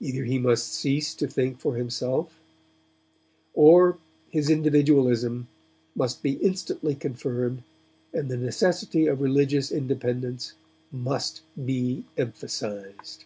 Either 0.00 0.24
he 0.24 0.38
must 0.38 0.72
cease 0.72 1.14
to 1.14 1.26
think 1.28 1.58
for 1.58 1.76
himself; 1.76 2.40
or 3.52 3.98
his 4.30 4.48
individualism 4.48 5.46
must 5.94 6.22
be 6.22 6.36
instantly 6.40 6.94
confirmed, 6.94 7.62
and 8.14 8.30
the 8.30 8.36
necessity 8.38 9.06
of 9.06 9.20
religious 9.20 9.70
independence 9.70 10.54
must 10.90 11.42
be 11.66 12.06
emphasized. 12.16 13.24